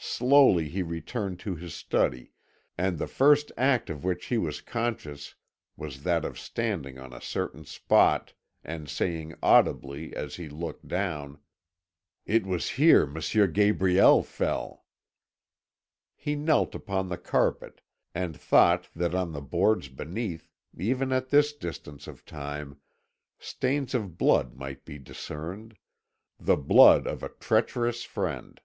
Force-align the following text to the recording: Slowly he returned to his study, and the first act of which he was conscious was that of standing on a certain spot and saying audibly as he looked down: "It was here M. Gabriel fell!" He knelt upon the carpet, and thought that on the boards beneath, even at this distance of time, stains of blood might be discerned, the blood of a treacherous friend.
Slowly 0.00 0.68
he 0.68 0.82
returned 0.82 1.38
to 1.38 1.54
his 1.54 1.72
study, 1.72 2.32
and 2.76 2.98
the 2.98 3.06
first 3.06 3.52
act 3.56 3.90
of 3.90 4.02
which 4.02 4.24
he 4.26 4.36
was 4.36 4.60
conscious 4.60 5.36
was 5.76 6.02
that 6.02 6.24
of 6.24 6.36
standing 6.36 6.98
on 6.98 7.12
a 7.12 7.20
certain 7.20 7.64
spot 7.64 8.32
and 8.64 8.88
saying 8.88 9.36
audibly 9.40 10.16
as 10.16 10.34
he 10.34 10.48
looked 10.48 10.88
down: 10.88 11.38
"It 12.26 12.44
was 12.44 12.70
here 12.70 13.02
M. 13.02 13.52
Gabriel 13.52 14.24
fell!" 14.24 14.84
He 16.16 16.34
knelt 16.34 16.74
upon 16.74 17.08
the 17.08 17.16
carpet, 17.16 17.82
and 18.16 18.36
thought 18.36 18.88
that 18.96 19.14
on 19.14 19.30
the 19.30 19.40
boards 19.40 19.88
beneath, 19.88 20.50
even 20.76 21.12
at 21.12 21.28
this 21.28 21.52
distance 21.52 22.08
of 22.08 22.24
time, 22.24 22.80
stains 23.38 23.94
of 23.94 24.18
blood 24.18 24.56
might 24.56 24.84
be 24.84 24.98
discerned, 24.98 25.76
the 26.36 26.56
blood 26.56 27.06
of 27.06 27.22
a 27.22 27.28
treacherous 27.28 28.02
friend. 28.02 28.60